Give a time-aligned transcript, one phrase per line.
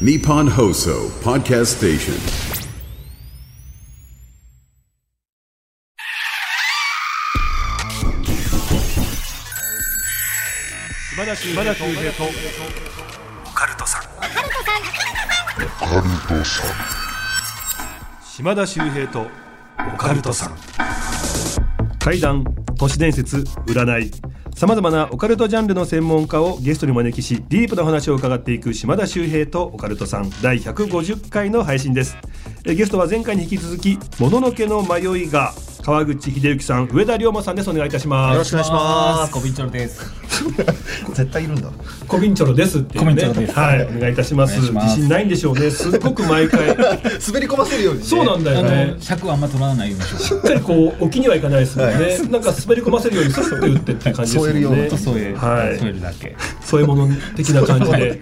[0.00, 2.14] Nippon Hoso Podcast Station.
[11.14, 11.54] 島田秀
[11.94, 14.02] 平とオカルトさん
[18.24, 19.28] 島田秀平と
[19.94, 20.56] オカルトさん
[22.00, 22.44] 怪談
[22.76, 23.36] 都市伝説
[23.66, 24.10] 占い
[24.54, 32.16] さまざまなオカルトジャンルの専門家をゲストにお招きしディープな話を伺っていく島田秀平とオカルトさん第150回の配信です。
[32.72, 37.68] ゲストは前回に引き続きもののけの迷いが川口秀幸さん上田龍馬さんです。
[37.68, 38.32] お願いいたします。
[38.32, 39.32] よろしくお願いします。
[39.34, 40.10] コビンチョロです。
[41.12, 41.68] 絶対いるんだ。
[42.08, 43.52] コビンチョロですっていうコビンチねョロです。
[43.54, 43.82] はい。
[43.84, 44.58] お願いいたします。
[44.58, 45.70] 自信ないんでしょうね。
[45.70, 46.68] すっごく毎回。
[46.74, 46.78] 滑
[47.38, 48.94] り込ませるように、ね、そうなんだあよね。
[48.96, 50.22] の尺はあんま取らないようにしよう。
[50.22, 54.52] しっかりこう置きにはいかないですもんね、なんか滑り込ませるようにスッと打ってって感じですもんね。
[54.52, 55.78] 添えるようなとそういう、はい。
[55.78, 56.34] そういうだけ。
[56.64, 58.20] そういうもの的な感じで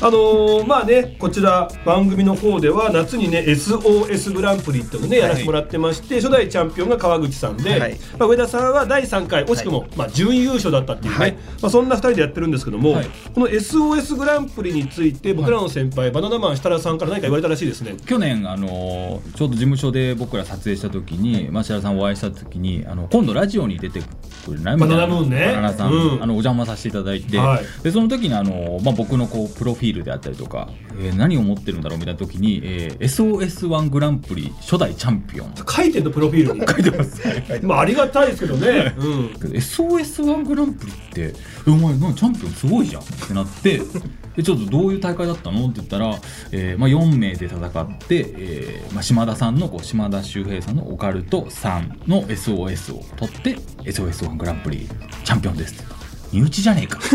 [0.00, 7.98] あのーまあねこちら番組の方では夏にね SOS グランプリっていうのをねやらせてもらってまして、初代チャンピオンが川口さんで、はい。
[8.18, 11.32] まあ、上田さんは第3回惜しくも、まあ、準優勝だったっていうね、はい。
[11.32, 13.06] まあ、そんな2人でやってるんですけども、はい。
[13.34, 17.96] この SOS グランプリについて僕らの先輩、バナナマン設楽さんから何か言われたらしいですね。
[18.06, 24.00] 去年あのちょうど事務所で僕ら撮影した時に町田さんお会いした時にあの今度ラジオに出て
[24.44, 25.46] くるなみたいなバナナムーンね。
[25.46, 26.22] バナナさん、うん。
[26.22, 27.82] あのお邪魔させていただいて、はい。
[27.82, 35.54] でその時にあのまあ僕のこうプロフィールであったりとか、えー何を持ってるんだろうみたいな時に、えー SOS1 グランプリ初代チャンピオン。
[35.68, 36.66] 書いてんのプロフィールに。
[36.66, 37.22] 書いてます、
[37.62, 41.34] まあありがたいですけどね、うん、SOS1 グランプリって
[41.66, 43.80] 「えお前なんチャンピオンすごいじゃん」ってなって
[44.36, 46.16] でちょっとどういう大会だったのって言ったら、
[46.52, 54.88] えーまあ、4名で戦って、えーまあ、島田さんのこう島田秀平さんのオカルト3の SOS を取って SOS1 グランプリ
[55.24, 55.97] チャンピオンです
[56.32, 57.00] 身内じゃねえか。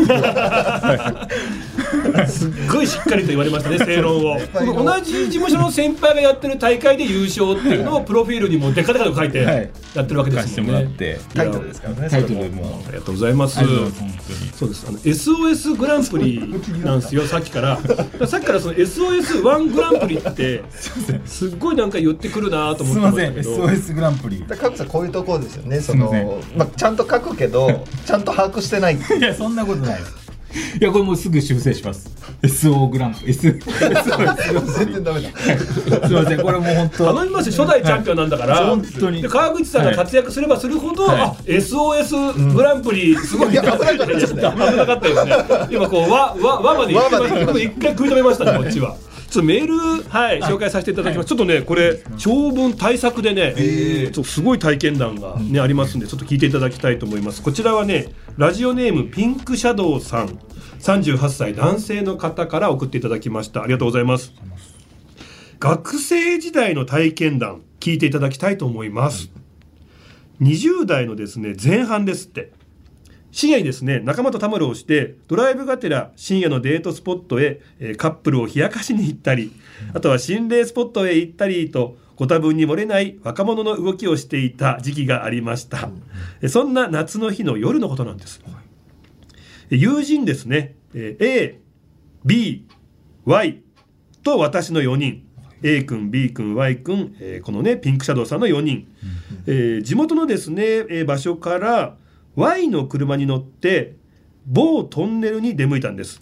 [2.27, 4.39] すっごいしっかりと言われましたね正論を。
[4.53, 9.69] 同じ事務所の先輩がやってる大会で優勝っていうのをプロフィールにもでかでかと書いてはい。
[9.93, 12.83] やってるわけですもんね、もらってタイトルですからねタイトルも。
[12.87, 13.59] ありがとうございます。
[14.57, 14.85] そうです。
[14.87, 16.39] あの SOS グランプリ
[16.83, 17.79] なんですよさっきから。
[18.27, 20.63] さっきからその SOS1 グランプリって
[21.25, 24.45] すっごいなんか言ってくるなと思ってすいませんましたけど SOS グランプリ。
[24.47, 25.79] だからカクさんこういうところですよね。
[25.79, 30.23] その、まあ、ちゃんと書くけどちゃんと把握してないい ういや、そんなことないです。
[30.79, 32.11] いや、これもうすぐ修正します。
[32.43, 33.31] SO グランプリ。
[33.31, 33.41] S、
[34.77, 35.29] 全然ダメだ
[36.07, 37.13] すみません、これもう本当。
[37.13, 45.35] 頼みますよ初代チャンピオンなんだから、本当にで川口さんが活躍すればするほど、はいあ SOS グランプリすごい、いや危なかったですね危なかったよね
[45.71, 48.95] 今こう和和和まで行って一回食い止めましたねこっちは。
[49.33, 51.27] ちょっとメール、はい、紹介させていただきます。
[51.27, 57.41] ちょっとね、これ、長文対策でね、ちょっとすごい体験談がね、ありますんで、ちょっと聞いていただきたいと思います。
[57.41, 60.39] こちらはね、ラジオネームピンクシャドウさん、
[60.79, 63.63] 38歳男性の方から送っていただきました。
[63.63, 64.33] ありがとうございます。
[65.63, 69.29] 学生時代の体験談聞いていただきたいと思います
[70.41, 72.51] 20代のですね前半ですって
[73.33, 79.51] 深夜にですね仲間とたむろをしてドライブがてら深夜のデートスポットへ、えーカップルを冷やかしに行ったり
[79.93, 85.89] あとは心霊スポットへ行ったりとご多分に漏れない若者の動きをしていた時期がありました、
[86.43, 88.39] えそんな夏の日の夜のことなんです、
[89.71, 91.61] え友人ですね、えー A、
[92.23, 92.67] B、
[93.25, 93.63] Y
[94.21, 95.27] と私の4人。
[95.63, 98.87] A 君 B 君 Y 君、えーこのねピンクシャドウさんの4人、
[99.47, 101.95] えー地元のですね、えー場所から
[102.35, 103.95] Y の車に乗って
[104.45, 106.21] 某トンネルに出向いたんです、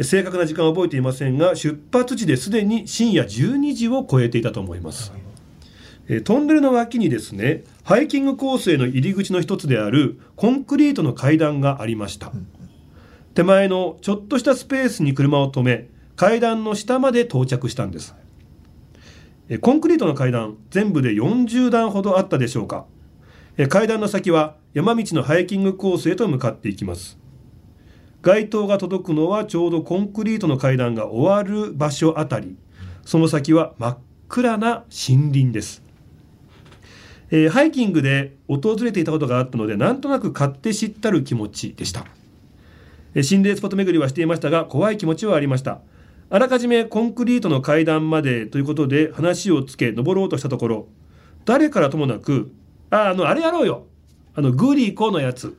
[0.00, 5.12] 正確な時間は覚えていませんが出発地ですでに深夜12時を超えていたと思います、
[6.08, 12.32] えートンネルの脇にですねハイキングコースへの入り口の一つであるコンクリートの階段がありました、
[13.34, 18.14] 手前のちょっとしたスペースに車を止め階段の下まで到着したんです。
[19.48, 22.86] えコンクリートの階段全部で40段ほどあったでしょうか。
[22.88, 22.93] え
[23.68, 27.18] 階段の先は山道のハイキングコースへと向かっていきます。
[28.20, 32.56] 街灯が届くのはちょうどコンクリートの階段が終わる場所あたり。
[33.04, 33.98] その先は真っ
[34.28, 35.84] 暗な森林です。
[37.30, 42.06] えーハイキングで訪れていたことがあったのでなんとなく勝手知ったる気持ちでした。
[43.14, 45.80] えー心霊スポット巡りはしていましたが怖い気持ちはありました。
[46.28, 50.88] あらかじめコンクリートの階段までということで話をつけ登ろうとしたところ
[51.44, 52.50] 誰からともなく
[52.94, 53.86] 「ああのあれやろうよ。
[54.36, 55.56] あのグーリーコーのやつ」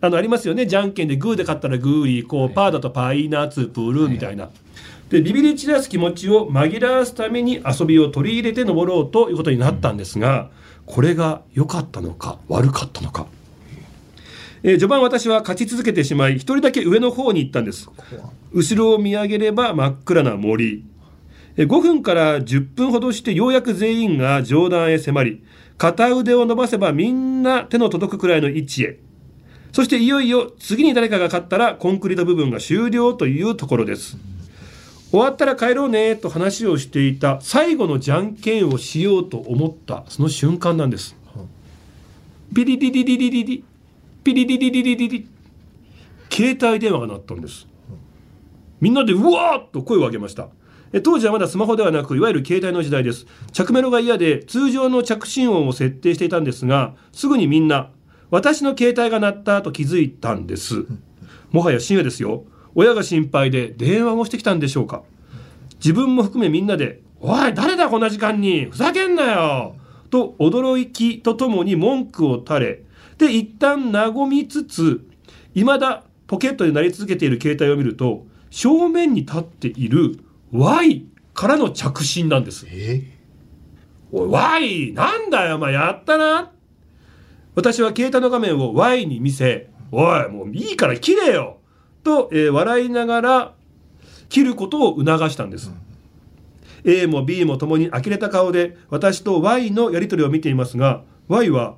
[0.00, 0.66] あのありますよね。
[0.66, 4.50] じゃんけんでグーで勝ったらグーリーこうパーだとパイナッツプールみたいな。
[5.10, 10.48] でビビり散らす気持ちを紛らわすために遊びを取り入れて登ろうということになったんですが
[10.86, 13.26] これが良かったのか悪かったのか。
[14.64, 17.88] えー序盤私は勝ち続けてしまい一人だけ上の方に行ったんです。
[18.52, 20.66] 後ろを見上げれば真っ暗な森。
[20.66, 20.91] えー
[21.56, 25.44] 5分から10分ほどしてようやく全員が上段へ迫り
[25.76, 28.98] 片腕を伸ばせばみんな手の届くくらいの位置へ。
[29.72, 34.16] そしていよいよ次に誰かが勝ったらコンクリート部分が終了というところです。
[35.10, 41.16] 終わったら帰ろうねと話をしていた最後のじゃんけんをしようと思ったその瞬間なんです。
[42.54, 43.64] ピリリリリリリリ
[44.22, 45.28] ピリリリリリリリ
[46.30, 47.66] 携帯電話が鳴ったんです
[48.80, 50.48] みんなでうわーっと声を上げました
[51.00, 53.26] 当時はまだスマホではなくいわゆる携帯の時代です。
[53.52, 57.90] 着メロが嫌で通常の着信音を設定していたんですがすぐにみんな
[58.30, 60.86] 私の携帯が鳴ったと気づいたんです。
[61.50, 62.44] もはや深夜ですよ。
[62.74, 65.02] 親が心配で電話をしてきたんでしょうか。
[65.76, 68.66] 自分も含めみんなで「おい誰だこんな時間に？
[68.66, 69.76] ふざけんなよ!」
[70.10, 72.82] と驚きとともに文句を垂れ
[73.18, 75.06] で一旦和みつつ
[75.54, 80.18] 未だポケットで鳴り続けている携帯を見ると正面に立っている
[80.52, 82.66] Y からの着信なんです。
[82.70, 83.02] え？
[84.12, 86.50] おい Y なんだよお前やったな
[87.54, 91.58] 私は携帯の画面を Y に見せ「おいもういいから切れよ!」
[92.04, 93.54] と、えー笑いながら
[94.28, 95.72] 切ることを促したんです。
[96.84, 101.76] A も B もともに呆れた顔で私と Y のやり取りを見ていますが Y は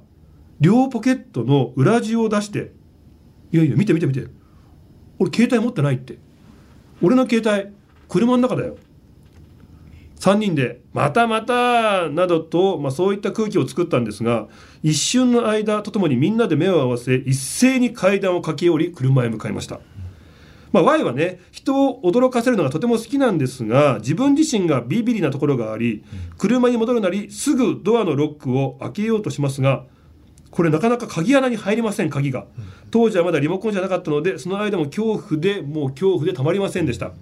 [0.61, 2.73] 両ポケットの裏地を出して
[3.53, 4.26] 「いやいや見て見て見て
[5.21, 6.19] 俺携帯持ってないって
[7.03, 7.73] 俺の携帯
[8.14, 8.76] 車の中だよ」
[10.20, 14.46] 3人で「またまた」などと、まあ、そういった空気を作ったんですが
[14.84, 19.81] 一瞬の間とともにみんなで目を合わせ一斉に階段を駆け下り車へ向かいました。
[20.72, 26.05] まあ、Y はね人を驚かせるのがとても好きなんですが自分自身がビビリなところがあり
[26.37, 29.84] 車に戻るなりすぐドアのロックを開けようとしますが
[30.50, 32.46] これなかなか鍵穴に入りません鍵が。
[32.90, 37.12] 当時はまだリモコンじゃなかったのでその間も恐怖でもう恐怖でたまりませんでした。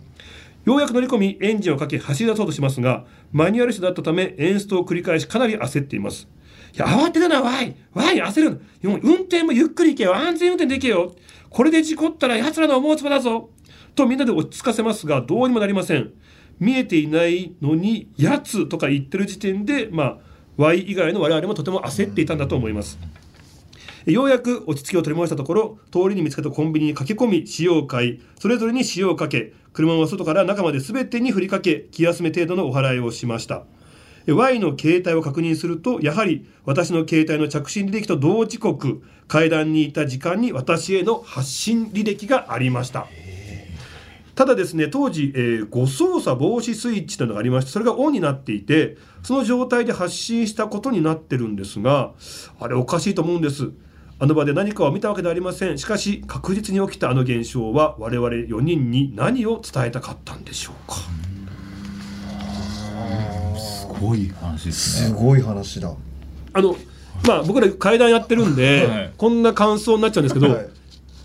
[0.65, 6.29] ようやく乗り込みエンジンをかけ走り出そうとしますがマニュアル車だったためエンストを繰り返しかなり焦っています。
[6.75, 8.61] いや慌てるなワイワイ焦る。
[8.83, 10.15] 運転もゆっくり行けよ。
[10.15, 11.15] 安全運転できよ。
[11.51, 13.51] これで事故ったら奴らの思うつぼだぞ。
[13.95, 16.13] とみんなで落ち着かせますがどうにもなりません。
[16.61, 20.19] 見えていないのに「やつ」とか言ってる時点でまあ
[20.57, 22.99] Y 以外の我々もとても焦っていたんだと思います。
[24.07, 33.65] ようやく落ち着きを取り戻したところ通りに見つけたコンビニに駆け込み塩を買いそれぞれに塩をかけ車は外から中まで全てに振りかけ気休め程度のお払いをしました。
[34.27, 43.07] Y の携帯を確認するとやはり私の携帯の着信履歴と同時刻階段にいた時間に私への発信履歴がありました。
[44.35, 52.13] ただですね当時、えー誤操作防止スイッチというのがありましてそれがオンになっていてその状態で発信したことになってるんですが
[52.59, 53.71] あれおかしいと思うんです。
[54.23, 55.79] あの場で何かを見たわけではありません。
[55.79, 60.95] しかし確実に起きたあの現象は我々4人に何を伝えたかったんでしょうか。
[63.59, 65.09] すごい話ですね。
[65.09, 65.93] すごい話だ。
[66.53, 66.77] あの
[67.27, 69.13] まあ僕ら階段やってるんで、はい。
[69.19, 70.69] こんな感想になっちゃうんですけど、はい。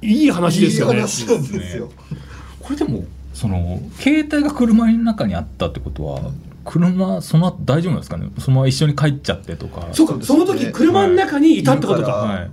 [0.02, 0.96] い、い話ですよね。
[0.96, 1.92] いい話なんですよ。
[2.60, 6.32] これでもその携帯が車の中にあったってことは
[6.66, 8.32] 車その後大丈夫なんですかね？
[8.40, 9.88] そのまま一緒に帰っちゃってとか。
[9.92, 10.26] そうか。
[10.26, 12.40] その時車の中にいたってことか、はい。
[12.40, 12.50] はい、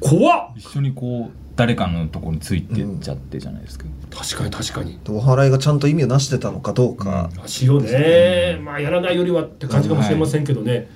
[0.00, 0.52] 怖っ。
[0.56, 5.00] 一緒にこう誰かのところについてっちゃってじゃないですか、確かに確かに。
[5.08, 10.88] お払いがちゃんと意味をなしてたのかどうか、しようね、まあやらないよりはって感じかもしれませんけどね、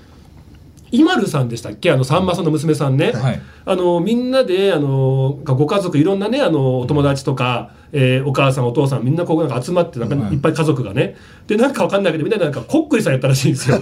[0.93, 1.91] イマルさんでしたっけ？
[1.91, 3.41] あのさんまさんの娘さんね、はい。
[3.65, 10.35] あのみんなであのご家族いろんなねあのお友達とか、えーお母さんお父さんみんなこうなんか集まってなんかはい。
[10.35, 11.17] いっぱい家族がね。
[11.47, 13.81] でなんかわかんないけどみんなでなんかこっくりさんやったらしいんですよ。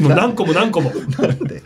[0.00, 0.90] もう何個も何個も。
[0.90, 1.62] なんで？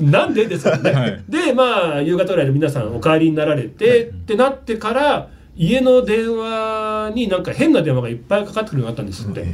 [0.00, 1.24] なんでですよね、はい。
[1.28, 9.46] でまあ夕方ぐらいで皆さんお帰りになられて、ってなってから家の電話になんか変な電話がいっぱいかかってくるようになったんですって、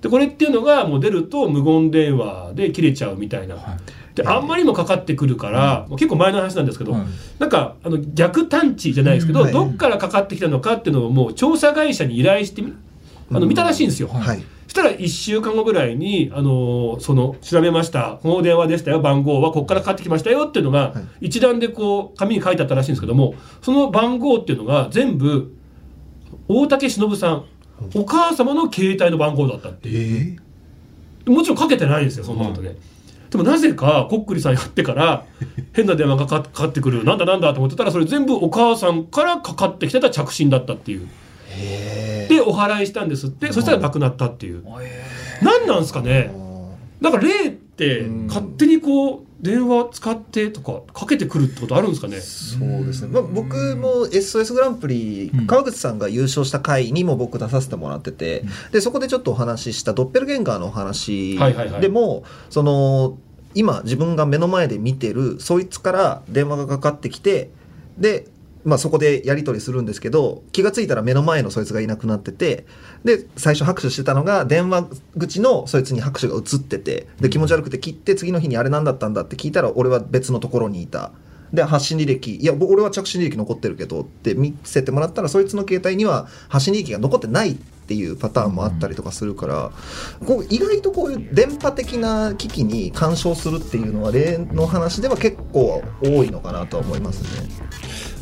[0.00, 3.56] でこれっていうのがもう出ると無言電話で切れちゃうみたいな、
[4.14, 7.02] であんまりにもかかってくるから、もう結構前の話なんですけど、はい
[7.38, 9.44] なんかあの逆探知じゃないですけど、うん。
[9.46, 9.52] はい。
[9.52, 12.72] どっからかかってきたのかっていうのをもう調査会社に依頼してみ
[13.30, 14.08] あの見たらしいんですよ。
[14.08, 18.18] はいしたら1週間後ぐらいに、あのーその調べました。
[18.22, 19.00] この電話でしたよ。
[19.00, 19.50] 番号は。
[19.50, 20.46] ここからかかってきましたよ。
[20.46, 21.26] っていうのが、はい。
[21.26, 25.54] 一覧でこう紙に書いてあったらしいんですけどもその番号っていうのが全部
[26.48, 27.44] 大竹しのぶさん
[27.94, 30.36] お母様の携帯の番号だったっていう。
[31.26, 32.76] えもちろんかけてないんですよそんなことね、
[33.30, 35.26] でもなぜかこっくりさんやってから
[35.74, 37.04] 変な電話がかかってくる。
[37.04, 41.08] なんだなんだと思ってたらそれ全部お母さんからかかってきてた着信だったっていう。
[41.50, 43.52] へでお払いしたんですって。
[43.52, 44.64] そしたら亡くなったっていう。
[45.42, 46.32] 何なんですかね？
[47.00, 48.26] なんか霊ってうん。
[48.26, 52.20] 勝手にこう電話使ってとかかけてくるってことあるんですかね？
[52.20, 55.46] そうですね、まあ、僕も SOS グランプリ、うん。
[55.46, 61.80] 川口さんが優勝した回にも僕出させてもらってて、でそこでちょっとお話ししたドッペルゲンガーのお話はいはいはい。
[61.80, 63.16] でも、その
[63.54, 67.50] 今自分が目の前で見てるそいつから電話がかかってきて
[67.96, 68.26] で、
[68.68, 72.66] まあ、そこでやり取りするんですけど気が付いたら目の前のそいつがいなくなってて
[73.02, 81.12] で最初拍手してたのが電話口のそいつに拍手が映っててで気持ち悪くて切って次の日にあれ何だったんだって聞いたら俺は別のところにいた。
[81.50, 87.56] で発信履歴いや僕俺は着信履歴残ってるけどって見せてもらったらそいつの携帯には発信履歴が残ってないっ
[87.88, 89.72] ていうパターンもあったりとかするから、
[90.26, 97.48] こう意外とこういう電波的な機器に干渉するっていうのは例の話では結構多いのかなとは思いますね。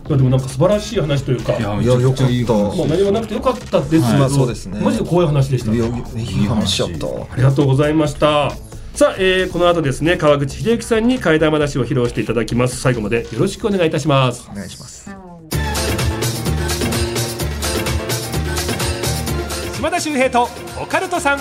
[0.08, 2.76] いやでもなんか素晴らしい話というかいやめいやちゃくいいよかった。
[2.76, 3.90] もう何もなくてよかったです。
[3.90, 4.18] けど、はい。
[4.20, 4.80] まあそうですね。
[4.80, 5.72] マジで怖い話でした。
[5.72, 7.06] いやいい話やった。
[7.06, 8.52] ありがとうございました。
[8.94, 12.80] さあ、えーこの後ですね川口秀之さんに怪談話を披露していただきます。
[12.80, 14.48] 最後までよろしくお願いいたします。
[14.50, 15.10] お願いします。
[19.74, 20.48] 島田秀平と
[20.80, 21.40] オカルトさん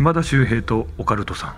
[0.00, 1.56] 島田秀平とオカルトさん。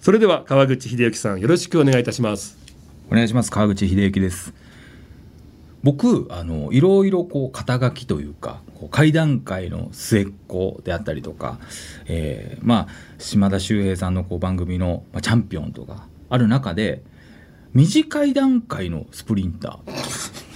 [0.00, 2.58] それでは川口秀之さんよろしくお願いいたします。
[3.08, 3.52] お願いします。
[3.52, 4.52] 川口秀之です。
[5.84, 11.60] 僕あのいろいろこう肩書きというかこう会談会の末っ子であったりとか、
[12.06, 17.04] えーまあ島田秀平さんのこう番組の、まあ、チャンピオンとかある中で
[17.72, 20.47] 短い段階のスプリンター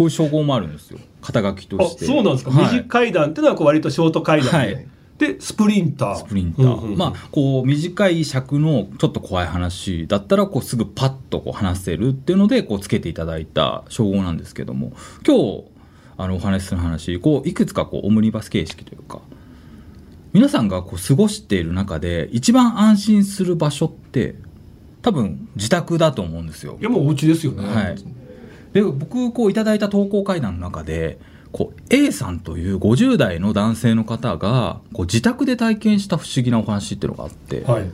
[0.00, 0.98] こういう称号もあるんですよ。
[1.20, 2.06] 肩書きとあして。
[2.06, 2.76] そうなんですか、はい。
[2.78, 4.50] 短階段っていうのはこう割とショート階段。
[4.50, 4.86] で、はい。
[5.18, 6.16] でスプリンター。
[6.16, 6.96] スプリンター、うんうんうん。
[6.96, 14.94] まあこう短い尺のちょっと怖い話だったらこうすぐパッとこう話せるっていうのでこうつけていただいた称号なんですけども。
[15.26, 15.64] 今日
[16.16, 19.20] あのお話しする話こういくつかこうオムニバス形式というか。
[20.32, 24.36] 皆さんがこう過ごしている中で一番安心する場所って
[25.02, 26.78] 多分自宅だと思うんですよ。
[26.80, 26.84] い。
[26.84, 27.96] やもうお家ですよね、はい、
[28.72, 31.18] で僕こういただいた投稿会談の中で
[31.52, 37.90] こう A さんという50代の男性の方がこう自宅で体験した不思議なお話っていうのがあって、はい。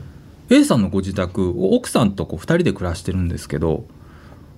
[0.49, 3.83] A さんのご自宅奥さんとこう2人で暮らしてるんですけど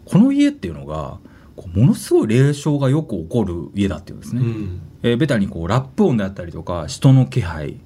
[0.06, 1.18] この家っていうのが
[1.56, 4.42] こうものすごい霊障がよく起こる家だっていうんですね。
[4.42, 4.82] うん。
[5.04, 7.78] えーベタにこうラップ音であったりとか人の気配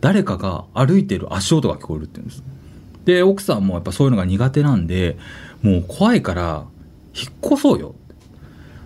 [0.00, 2.42] 誰かが歩いてる足音が聞こえるっていうんです。
[3.04, 5.18] で奥さんもやっぱそういうのが苦手なんで
[5.62, 6.64] もう怖いから
[7.14, 7.94] 引っ越そうよ。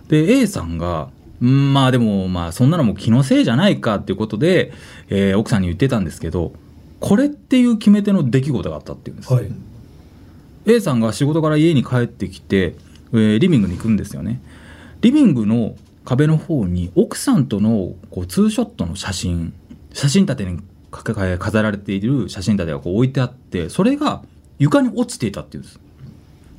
[0.07, 1.09] で A さんが
[1.41, 4.73] うんまあでもまあそんなのも気のせいじゃないかっていうことで、
[5.09, 6.53] えー奥さんに言ってたんですけど
[6.99, 9.51] これっていう決め手の出来事があったっていうんです、はい。
[10.65, 12.75] A さんが仕事から家に帰ってきて、
[13.13, 14.41] えーリビングに行くんですよね。
[15.01, 19.53] リビングの壁の方に奥さんとのこうツーショットの写真
[19.93, 20.59] 写真立てに
[20.91, 24.23] 飾られている写真立てがこう置いてあってそれが
[24.57, 25.79] 床に落ちていたっていうんです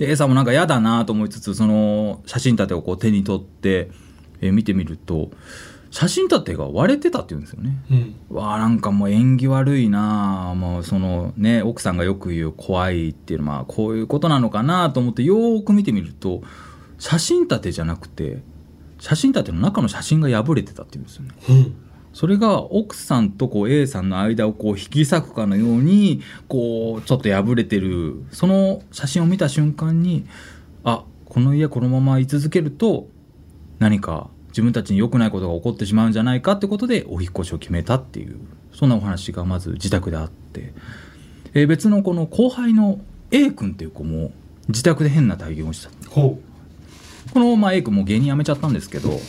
[0.00, 3.90] で A さんもなんか嫌だなと思いつつその写真立てをこう手に取って、
[4.40, 5.30] えー見てみると
[5.90, 7.76] 写真立てが割れてたっていうんですよね。
[7.90, 8.36] うん。
[8.36, 10.54] わあなんかもう縁起悪いなあ。
[10.54, 16.42] もうそのね奥さんがよく言う怖いっていうのはまあこういうことなのかなと思ってよーく見てみると
[16.98, 18.42] 写真立てじゃなくて
[18.98, 21.30] 写真立ての中の写真が破れてたっていうんですよね。
[21.50, 21.76] うん
[22.12, 30.26] それが奥さんとこう A さんの間をこう引き裂くかのようにこうちょっと破れてるその写真を見た瞬間に
[30.84, 33.08] あこの家このまま居続けると
[33.78, 38.40] 何か自分たちに良くないことが起こってしまうんじゃないかってことでお引っ越しを決めたっていう
[38.74, 40.72] そんなお話がまず自宅であって、
[41.54, 43.00] えー別のこの後輩の
[43.30, 44.32] A 君っていう子も
[44.68, 46.10] 自宅で変な体験をした。
[46.10, 46.40] ほ
[47.32, 49.20] この、まあ、A 君もう芸人辞めちゃったんですけど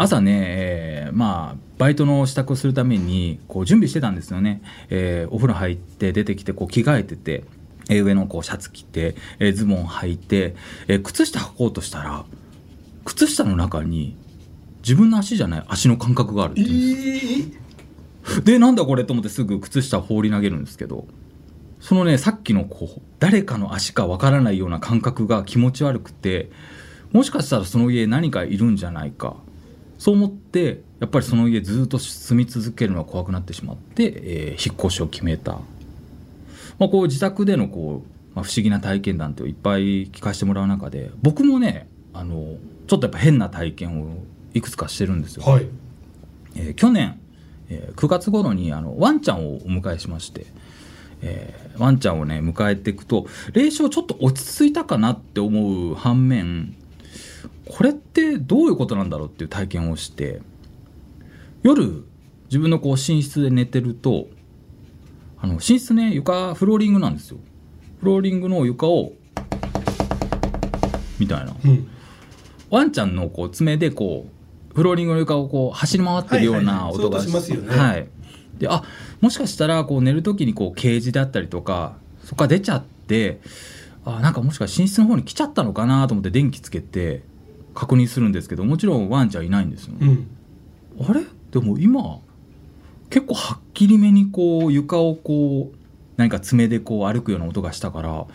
[0.00, 7.44] 朝ね、えーまあバイトの支度をするためにこう準備してたんですよね、えーお風呂入って出てきてこう着替えてて、
[7.90, 10.54] えー上のこうシャツ着て、えーズボン履いて、
[10.86, 12.24] えー靴下履こうとしたら
[13.04, 14.16] 靴下の中に
[14.82, 17.56] 自分の足じゃない足の感覚があるってういうんで
[18.24, 21.06] すでなんだこれと思ってすぐ靴下を放り投げるんですけど
[21.80, 26.50] そのねさっきのこう誰かの足かわからないような感覚が気持ち悪くて
[27.12, 29.36] もしかしたらその家何かいるんじゃないか
[29.98, 35.52] そう思ってやっぱりその家ずっと住み続けるのは怖くなってしまって、えー引っ越しを決めた、
[36.78, 44.16] まあ、こう自宅でのこう、まあ、不思議な体験談っていっぱい聞かせてもらう中で僕もねあのちょっとやっぱ変な体験を
[44.54, 45.44] いくつかしてるんですよ。
[45.44, 45.66] はい
[46.56, 47.20] えー去年、
[47.68, 50.46] えー9月頃にあのワンちゃんをお迎えしまして、
[51.22, 56.74] えーワンちゃんをね迎えていくと霊障ちょっと落ち着いたかなって思う反面
[57.68, 60.40] これってどういうことなんだろうっていう体験をして
[61.62, 62.04] 夜
[62.46, 64.28] 自分のこう寝室で寝てると
[65.38, 67.38] あの寝室ね床フローリングなんですよ。
[68.00, 69.12] フローリングの床を
[71.18, 71.54] みたいな。
[71.64, 71.88] うん。
[72.70, 74.26] ワンちゃんのこう爪でこ
[74.70, 77.76] うフローリングの床をこう走り回ってるような音がしますよね。
[77.76, 78.08] はい。
[78.58, 78.82] であ
[79.20, 83.40] もしかしたらこう寝る時にこうケージであったりとかそこから出ちゃって
[84.16, 87.22] あなんかもしかしたら寝室の方に来ちゃったのかなと思って電気つけて
[87.74, 90.26] 確認するんですけどもちろんワンちゃんいないんですよ、うん。
[91.06, 91.20] あれ？
[91.50, 92.20] でも今
[93.10, 95.76] 結構はっきりめにこう床をこう
[96.16, 98.26] 何か爪でこう歩くような音がしたから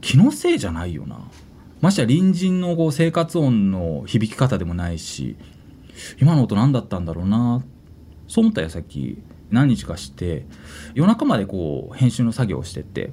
[0.00, 1.18] 気のせいじゃないよな。
[1.80, 5.36] ましてや隣人のこう生活音の響き方でもないし
[6.20, 7.62] 今の音何だったんだろうな。
[8.28, 10.46] そう思った矢先何日かして
[10.94, 13.10] 夜中までこう編集の作業をしてて、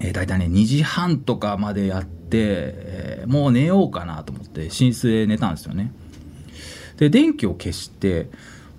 [0.00, 5.92] えー、大体ね2時半とかまでやって、えーもう寝ようかなと思って寝室で寝たんですよね。
[6.96, 8.28] で電気を消して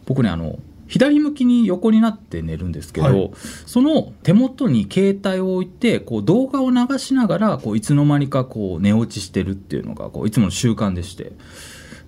[0.06, 3.32] 僕ねあの左向きに横になって寝るんですけど、はい。
[3.66, 11.32] その手元に携帯を置いてこう動画を流しながらこういつの間にかこう寝落ちしてるっていうのがこういつもの習慣でして。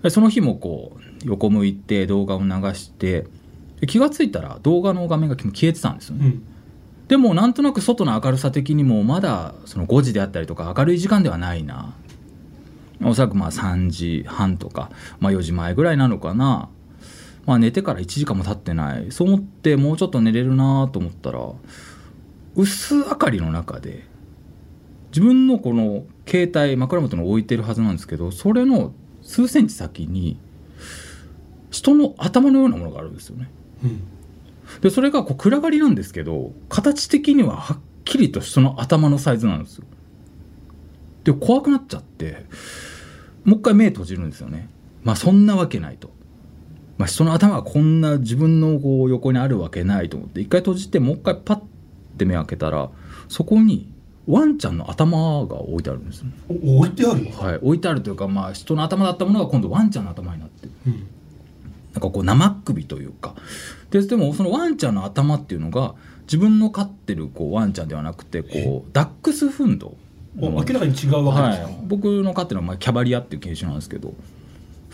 [0.01, 3.25] でその日もこう横向いて動画を流して
[3.79, 6.25] で気がついたら動画の画面が消えてたんですよね。
[6.25, 6.43] うん
[7.07, 11.93] でもなんとなく外の明るさ的にもまだその5時であったりとか明るい時間ではないな。
[13.03, 16.69] おそらくまあ3時半とか、まあ、4時前ぐらいなのかな、
[17.45, 19.11] まあ、寝てから1時間も経ってない。
[19.11, 21.41] そう思ってもうちょっと寝れるなと思ったら
[22.55, 24.05] 薄明かりの中で
[25.09, 30.39] 自分のこの携帯枕元に置いてるはずなんですけどそれの数センチ先に
[31.71, 33.49] 人の頭のようなものがあるんですよね。
[33.83, 34.01] うん。
[34.81, 39.85] でそれがこう暗がりなんですけど形的にははっきりと人の頭のサイズなんですよ。
[41.23, 42.45] で怖くなっちゃって
[43.45, 44.69] もう一回目閉じるんですよね。
[45.03, 46.11] まあそんなわけないと、
[46.97, 51.61] まあ、人の頭がこんな自分のこう横にあるわけないと思って一回閉じてもう一回パッ
[52.17, 52.89] て目開けたら
[53.27, 53.89] そこに
[54.27, 56.25] ワンちゃんの頭が置いてあるんですよ。
[56.27, 61.07] ねお置いてあるはい置いてあるというかまあ人の頭だったものが今度ワンちゃんの頭になってうん。
[61.93, 63.35] なんかこう生首というか
[63.93, 69.95] ででもそのワンちゃんの頭っていうのが自分の飼ってるこうワンちゃんではなくてこうダックスフンド。
[70.39, 74.15] お明らかに違うわけですか、はい、僕の飼ってるのはまあキャバリアっていう犬種なんですけど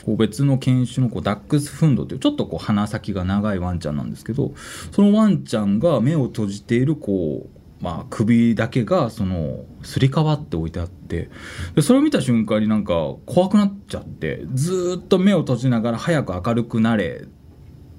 [0.04, 4.52] こう別の犬種のこうダックスフンドというちょっとこう鼻先が長いワンちゃんなんですけど
[4.92, 11.30] そのワンちゃんが目を閉じているこう、まあ、首だけがそのすり替わって置いてあって
[11.74, 17.39] でそれを見た瞬間になんか怖くなっちゃってずーっと目を閉じながら早く明るくなれっ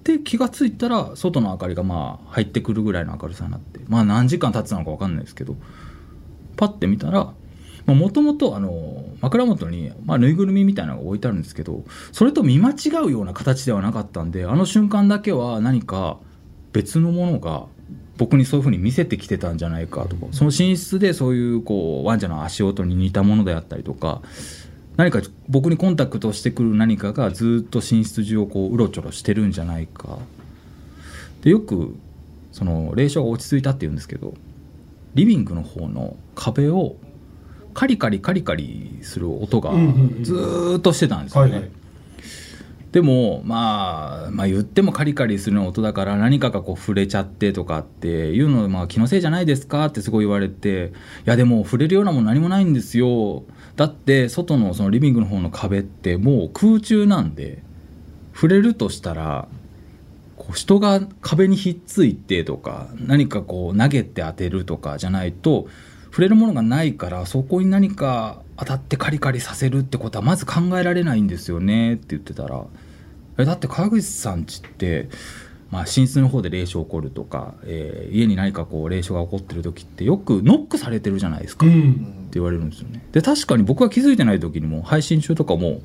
[0.03, 5.57] て気がついたら外の明かりがまあ入ってくるぐらいの明るさになってまあ何時間経ってたのか分かんないですけど
[6.57, 7.33] パッて見たら
[7.87, 8.59] もともと
[9.21, 11.83] 枕元に、まあ、ぬいぐるみみたいなのが置いてあるんですけど
[12.13, 16.19] それと見間違うような形ではなかったんであの瞬間だけは何か
[16.73, 17.67] 別のものが
[18.17, 24.21] 僕にそういうふうに見せてきてたんじゃないかとかその寝室でそういうこうワンちゃんの足音に似たものであったりとか
[25.01, 30.19] 何か僕にコンタクトしてくる何かがずっと寝室中をこううろちょろしてるんじゃないか。
[31.41, 31.97] でよく
[32.53, 34.35] その霊障が落ち着いたっていうんですけど
[35.15, 36.97] リビングの方の壁を
[37.73, 39.71] カリカリカリカリする音が
[40.21, 41.71] ずーっとしてたんですよね、
[42.93, 50.93] でも、まあ、まあ言ってもカリカリするような音だから何かがこう触れちゃってとかっていうのまあ気のせいじゃないですかってすごい言われて
[51.27, 53.45] いやでも触れるようなもの何もないんですよ。
[53.77, 57.63] だって外のそのリビングの方の壁ってもう空中なんで
[58.35, 59.49] 触れるとしたら
[60.37, 65.69] こう人が壁にひっついてとか何かこう投げて当てるとかじゃないと
[66.07, 71.95] 触れるものがないからそこに何か当たってカリカリさせるってことはまず考えられないんですよね。
[71.95, 72.63] って言ってたら
[73.39, 75.09] えだって川口さんちって、
[75.71, 83.03] まあ、寝室の方で霊障起こるとか、えー家に何かこう霊障が起こってる時ってよくノックされてるじゃないですか、ってうん言われるんですよね。
[83.13, 85.81] で確かに僕が気づいてない時にも配信中とかも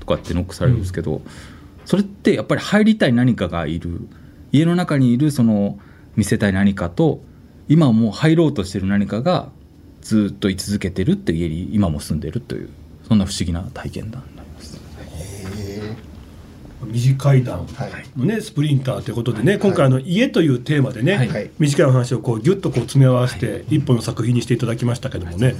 [0.00, 1.22] とかってノックされるんですけど、
[1.86, 4.08] それってやっぱり入りたい何かがいる。
[4.52, 5.78] 家の中にいるその
[6.16, 7.22] 見せたい何かと
[7.68, 9.50] 今もう入ろうとしてる何かが
[10.02, 12.70] ずっと居続けてるって家に今も住んでるという
[13.06, 14.80] そんな不思議な体験談になります。
[16.86, 18.18] 短い段はい。
[18.18, 21.50] のねスプリンターということでね今回あの家というテーマでね、はい。
[21.58, 25.54] 短いお話をこうギュッとこう詰め合わせて一本の作品にしていただきましたけどもね、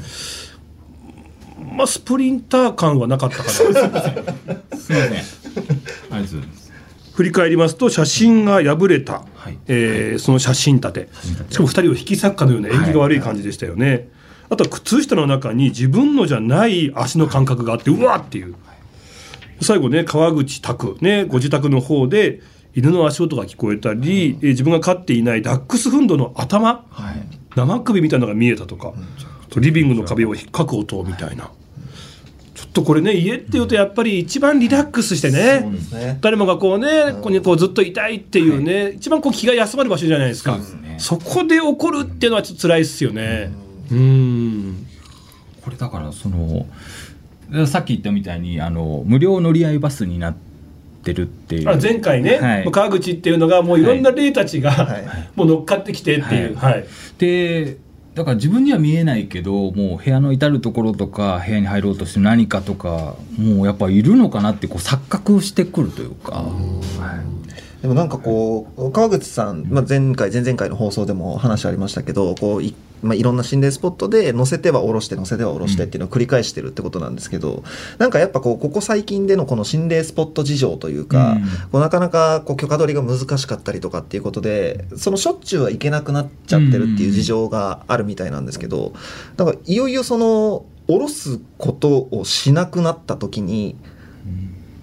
[1.76, 3.50] まあスプリンター感はなかったかな。
[3.53, 3.92] すみません。
[3.94, 4.24] ありがとう
[6.09, 6.70] ございます。
[7.14, 9.59] 振り返りますと写真が破れた、はい。
[9.66, 11.09] えーその写真立て。
[11.50, 14.09] しかも2人を引き裂くかのような縁起が悪い感じでしたよね、
[14.50, 18.54] あとは靴下の中に自分のじゃない足の感覚があってうわっていう。
[19.62, 22.40] 最後ね川口拓ねご自宅の方で
[22.74, 27.38] 犬の足音が聞こえたり、えー自分が飼っていないダックスフンドの頭、はい。
[27.56, 28.92] 生首みたいなのが見えたとか、
[29.56, 31.50] リビングの壁を引っかく音みたいな、
[32.54, 36.18] ちょっとこれね家っていうとやっぱり一番リラックスしてね、ね。
[36.20, 40.58] 誰もがこうね、ここにこうずっといたいっていうね、一番こう気が休まる場所じゃないですか。
[40.60, 40.96] そね。
[41.00, 43.50] そこで起こるっていうのはちょっと辛いですよね。
[43.90, 44.87] うん。
[45.62, 46.66] これだからその
[47.66, 50.37] さっき言ったみたいにあの無料乗り合いバスになっ
[51.03, 51.68] てるっていう。
[51.68, 52.70] あ前回ね、はい。
[52.70, 55.05] 川口っていうのがもういろんな霊たちが、はい。
[55.35, 56.87] もう乗っかってきてっていう、はい。
[57.18, 57.79] で
[58.14, 66.44] だから自分には見えないけどもう部屋の至る所とか部屋に入ろうとしてる何かとかもうやっぱいるのかなってこう錯覚してくるというか、
[67.83, 77.64] でもなんかこう川口さん、まあ、前回前々回の放送でも話ありましたけどこうい,、まあ、いろんな心霊スポットで乗せては下ろして乗せては下ろしてっていうのを繰り返してるってことなんですけど、
[77.97, 81.43] なんかやっぱこうここ最近でのこの心霊スポット事情というか、うん。
[81.73, 88.93] こうなかなかこう許可取りが難しかったりとかっていうことでそのしょっちゅうは行けなくなっちゃってるっていう事情があるみたいなんですけど
[89.37, 93.77] だからいよいよその下ろすことをしなくなった時に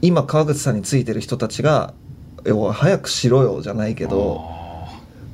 [0.02, 1.94] 今川口さんについてる人たちが
[2.46, 4.42] 「えおい早くしろよ」じゃないけど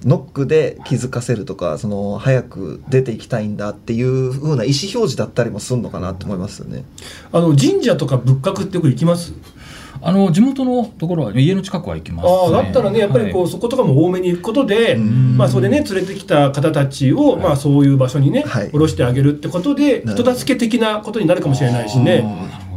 [0.06, 6.84] ノックで気づかせるとかその早く出ていきたいんだっていう風な意思表示だったりもするのかなって思いますよね。
[7.32, 9.34] あの神社とか仏閣ってよく行きます？
[10.02, 15.38] あの地元のところは家の近くは行きます、ね、ああだったらねやっぱりこう、はいそことかも多めに行くことで、ん。
[15.38, 18.72] まあそれでね連れてきた方たちを、まあそういう場所にね、はい。
[18.72, 22.26] 下ろしてあげるってことで人助け的なことになるかもしれないしね。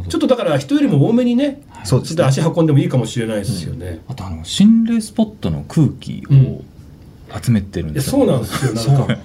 [0.07, 2.17] ちょっとだから人よりも多めにねそうですね。
[2.17, 4.01] ちょっと足運んでもいいかもしれないですよね。
[4.07, 6.63] あとあの心霊スポットの空気を
[7.41, 8.73] 集めてるんですそうなんですよ。
[8.73, 9.17] なんか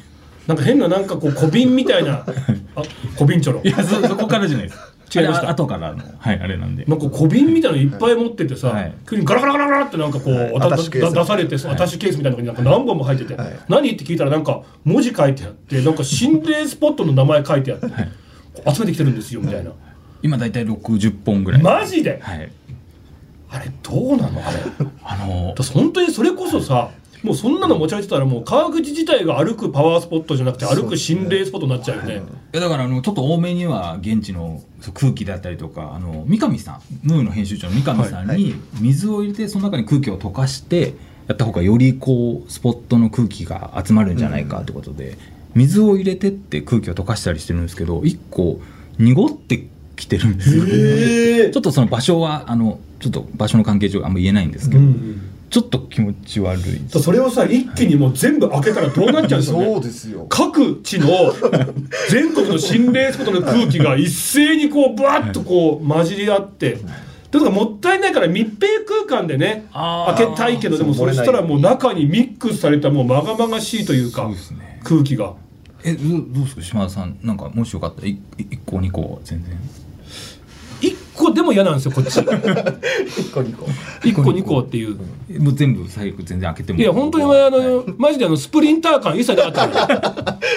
[0.46, 2.24] なんか変ななんかこう小瓶みたいな
[2.76, 2.82] あ
[3.16, 3.60] 小瓶ちょろ。
[3.64, 4.78] いやそそこからじゃないです。
[5.14, 5.50] 違いました。
[5.50, 6.84] 後からのはいあれなんで。
[6.86, 8.92] なんか小瓶みたいなのいっぱい持っててさ、はい。
[9.08, 10.90] 急にガラガラガラガラってなんかこう、はい。
[10.90, 13.58] 出されてそうアタッシュケースみたいなのになんか何本も入ってて、はい。
[13.68, 17.86] 何って聞いたらなんか文字書いてあってなんか心霊スポットの名前書いてあって、
[18.72, 19.72] 集めてきてるんですよみたいな、
[20.22, 21.62] 今大体60本ぐらい。
[21.62, 22.18] マジで？
[22.22, 22.50] はい。
[23.50, 24.40] あれどうなの？
[24.46, 24.58] あれ。
[25.04, 26.90] あの私本当にそれこそさ
[27.22, 32.22] もうそんなの持ち歩いてたらもう川口自体が歩くパワースポットじゃなくて歩く心霊スポットになっちゃうよね。
[32.52, 32.56] い。
[32.56, 34.60] やだからあのちょっと多めには現地の
[34.94, 40.94] 空気だったりとかあの三上さんムーの編集長の三上さんはいに水を入れてその中に空気を溶かして
[41.28, 45.16] やった方がよりこうスポットの空気が集まるんじゃないかってことで、
[45.54, 48.60] 水を入れてって空気を溶かしたりしてるんですけど一個
[48.98, 49.68] 濁って
[50.02, 54.82] きてるんですよ、へちょっとその場所はあのちょっと場所の関係上あんま言えないんですけど、
[55.50, 59.80] ちょっと気持ち悪いそれをさ一気にもう全部開けたらどうなっちゃうんですかね。
[59.80, 60.26] ですよ。
[60.28, 61.08] 各地の
[62.10, 66.78] 全国の心霊スポットの空気が一斉にこうブワッとこう混じり合って。
[67.30, 74.36] だからもったいないから密閉空間でね開けたいけどでもそうそしたらもう中にミックスされたもうまがまがしいというかね。
[74.84, 75.32] 空気が。
[75.82, 76.62] えどうどうですか？
[76.62, 78.18] 島田さんなんかもしよかったら1
[78.66, 79.54] 個2個全然。
[79.54, 79.91] 一
[81.22, 82.18] 個でも嫌なんですよこっち。
[82.18, 83.66] 一個二個。
[84.04, 84.96] 一個二個っていう。
[85.40, 86.78] もう全部最悪全然開けても。
[86.78, 89.94] いや本当にあのマジであのスプリンター感一切なかったか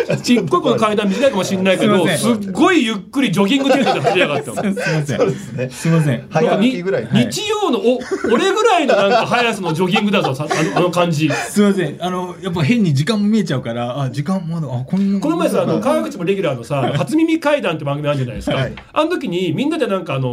[0.10, 5.32] ら一個一個の階段短いかもしれないけどすっごいゆっくりジョギング程度で走りやがったのすいません。
[5.32, 5.70] すね。
[5.70, 6.28] すいません。
[6.30, 7.06] 早歩きぐらい。
[7.06, 8.00] はい日曜のお
[8.32, 11.30] 俺ぐらいのなんか速さのジョギングだぞさあのあの感じ。
[11.30, 11.98] すいません。
[12.04, 18.74] あのやっぱ変に時間も見えちゃうからあ時間まだあこんなこの前さあの川口もレギュラーのさ「初耳階段」って番組あるじゃないですか、はい。
[18.94, 20.30] あの時にみんなでなんかあの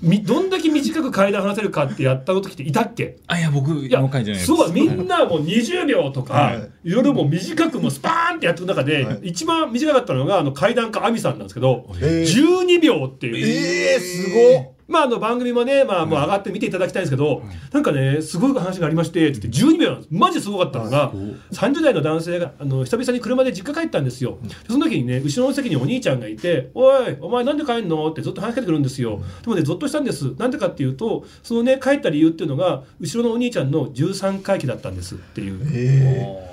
[0.00, 3.18] みどんだけ短く階段話せるかってやった時っていたっけ？
[3.28, 4.00] あいや僕いや
[4.44, 6.70] そうみんなもう20秒とか、はい。
[6.88, 9.18] い、ろいろもう短くもうスパーンってやってる中で、はい。
[9.22, 12.24] 一番短かったのがあの階段家亜美さんなんですけど、えー。
[12.24, 13.36] 12秒っていう。
[13.36, 14.71] えー、すごっ。
[14.88, 17.42] まあ、あの番組もね、まあ、もう上がって見ていただきたいんですけど、
[17.72, 20.08] なんかね、すごい話がありまして、つって12秒なんです。
[20.10, 21.12] マジですごかったのが、
[21.52, 24.38] 30代の男性が、あの、久々に車で実家帰ったんですよ。
[24.42, 28.10] でその時にね、後ろの席にお兄ちゃんがいて、おい、お前なんで帰んの？
[28.10, 29.22] ってずっと話しかけてくるんですよ。
[29.42, 30.34] でもね、ゾッとしたんです。
[30.38, 35.60] なんでかっていうと、そのね、帰った理由っていうのが、後ろのお兄ちゃんの13回忌だったんですっていう。
[35.72, 36.52] え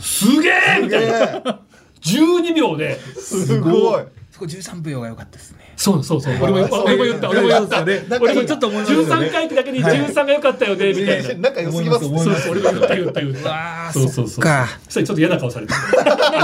[0.00, 1.60] すげえみたいな。
[2.00, 2.96] 12秒で。
[2.96, 4.04] ー、すごい。
[4.30, 6.34] そこ13秒が良かったですねそうそうそう。
[6.42, 7.82] 俺も俺も言った俺も言った。
[8.20, 11.48] 俺もちょっと13回ってだけに13が良かったよねみたいな。
[11.48, 12.04] 仲良すぎます。
[12.04, 12.54] 思いますそう。
[12.54, 13.90] そう俺も言った言った言った。
[13.94, 14.44] そうそうそう。
[14.44, 14.66] か。
[14.84, 15.74] そしたらちょっと嫌な顔された。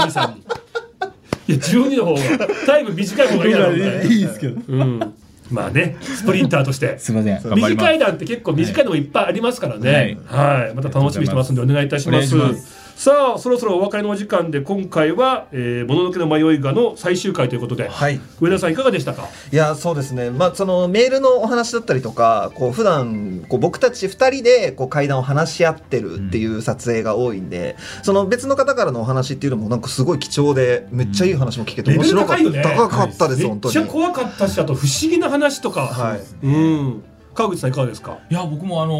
[0.01, 4.59] 兄さんにいや12の方がタイム短い方がいいだろうみたいないいですけど。
[4.67, 5.13] うん。
[5.51, 6.97] まあねスプリンターとして。
[6.99, 7.53] すいません。
[7.53, 10.17] 短い段って結構短いのもいっぱいありますからね。
[10.25, 12.86] はい、また楽しみにしてますんでお願いいたします。
[12.97, 18.19] さあそろそろお別れのお時間で今回は「えーもののけの迷いが」の最終回ということで、はい。
[18.41, 19.27] 上田さんいかがでしたか？
[19.53, 32.63] いやそうですね、まあ、そのメールのお話だったりとかこう普段こう僕たち2人でこう会談を話し合ってるっていう撮影が多いんで、その別の方からのお話っていうのもなんかすごい貴重でめっちゃいい話も聞けて面白かった、高いよね。
[32.63, 33.85] 高かったです、めっちゃ本当に。
[33.85, 36.21] 怖かったしあと不思議な話とか、はい。
[36.41, 37.03] うん
[37.37, 38.17] 川口さんいかがですか？
[38.29, 38.93] いや僕もあの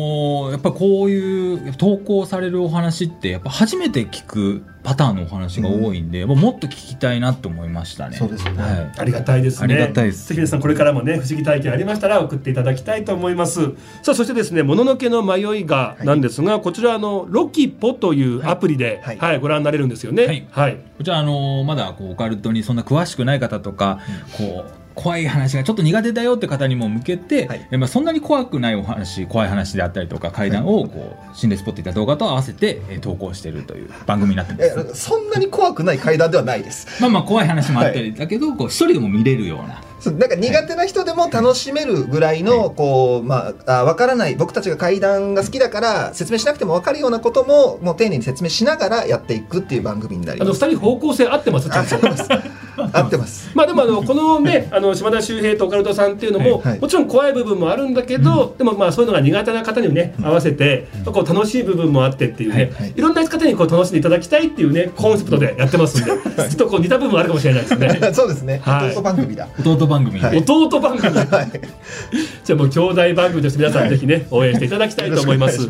[0.49, 8.15] ーやっぱこういう投稿されるお話ってやっぱ初めて聞くパターンのお話が多いんで、もうもっと聞きたいなと思いましたね。
[8.15, 9.73] そうですよねはいありがたいですね。
[9.73, 13.71] ありがたいですぜひ皆さんこれからもね不思議体験ありましたら送っていただきたいと思います。
[14.03, 20.25] さあそしてですねもののけの迷いがなんですが、こちらあのロキポというアプリで、ははいいご覧になれるんですよね。
[20.25, 20.77] はいはい。
[20.97, 23.99] こちらあのーまだこうオカルトにそんな詳しくない方とか、
[24.37, 34.65] こう怖い話がちょっと苦手だよって方にも向けて、はいえまあ、そんなに怖くないお話怖い話であったりとか怪談をこう心霊スポットいった動画と合わせて、えー投稿しているという番組になってます。
[34.65, 37.01] えそんなに怖くない階段ではないです。
[37.01, 39.81] まあまあ怖い話もあったりだけど、こう一人でも見れるような。
[40.05, 50.65] なんか苦手な人でも楽しめるぐらいの、こうまああ分からない僕たちが階段が好きだから説明しなくても分かるようなことももう丁寧に説明しながらやっていくっていう番組になりあのます。
[50.65, 51.97] 二人方向性合ってますちゃんと。
[52.93, 53.49] 合ってます。
[53.55, 67.99] まあでもあのこのねあの島田秀平とオカルトさんっていうのも、もちろん怖い部分もあるんだけど、でもまあそういうのが苦手な方にね合わせて、こう楽しい部分もあってっていうね、はいろんな方にこう楽しんでいただきたいっていうねコンセプトでやってますんで、ちょっとこう似た部分あるかもしれないですね。
[68.13, 68.61] そうですね。
[68.63, 69.47] はい弟番組だ。
[69.59, 70.19] 弟番組。
[70.19, 70.37] で、はい。
[70.37, 75.67] 弟番組、じゃあもう兄弟番組として皆さんぜひね応援していただきたいと思います。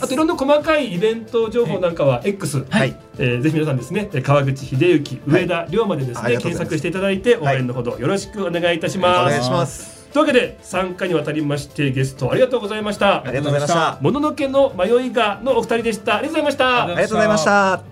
[0.00, 2.96] あといろんな細かいイベント情報なんかは X、はい。
[3.18, 9.30] えーぜひ皆さんですね川口秀幸上田龍馬でですね、検索していただいて応援のほどよろしくお願いいたしおます。
[9.30, 9.96] 願いします。
[10.12, 13.22] というわけで3回にわたりましてゲストありがとうございました。
[13.22, 13.98] ありがとうございました。
[14.00, 16.16] もののけの迷いがのお二人でした。
[16.16, 16.84] ありがとうございました。
[16.84, 17.82] ありがとうございました。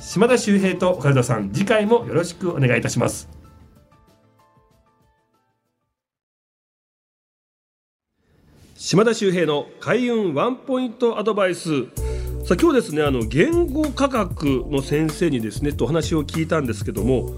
[0.00, 3.39] 島田秀平と岡田さん次回もよろしくお願いいたします
[8.82, 11.82] 島田秀平の開運ワンポイントアドバイス
[12.46, 17.28] さあ今日ですねあの言語科学の先生にですねとお話を聞いたんですけども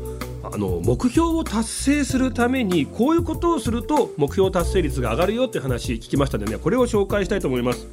[0.45, 7.89] あの目標を達成するためにこういうことをすると目標達成率が上がるよって話聞きましたのでねこれを紹介したいと思います。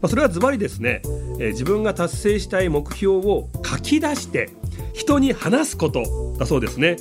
[0.00, 4.50] まあ、それはズバリですね、えー自分が達成したい目標を書き出して
[4.92, 6.98] 人に話すことだそうですね。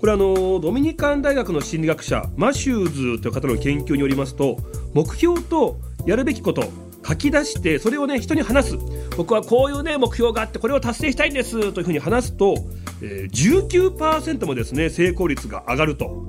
[0.00, 4.56] これあのドミニカン大学の心理学者マシューズという方の研究によりますと
[4.94, 6.64] 目標とやるべきこと
[7.06, 8.78] 書き出してそれをね人に話す。
[9.18, 12.54] 僕はこういうね目標があってこれを達成したいんですというふうに話すと、
[13.02, 16.26] えー19%もですね成功率が上がると。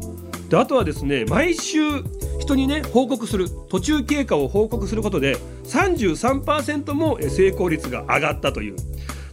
[0.50, 1.80] であとはですね毎週
[2.40, 3.48] 人にね報告する。
[3.70, 8.76] 途中経過を報告することで33%も成功率が上がったという。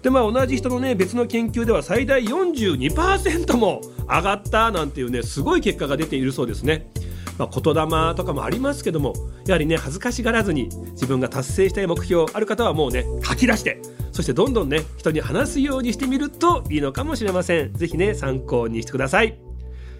[0.02, 6.90] でまあ同じ人のね別の研究では最大42%も上がったなんていうねすごい結果が出ているそうですね。
[7.38, 9.14] まあ、言霊とかもありますけども
[9.46, 13.80] やはりね恥ずかしがらずに自分が達成したい目標ある方はもうね書き出して
[14.10, 17.72] そしてどんどんね人に話すようにしてみるといいのかもしれません。
[17.74, 19.38] ぜひね参考にしてください。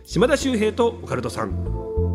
[0.04, 2.08] 島田秀平とオカルトさん。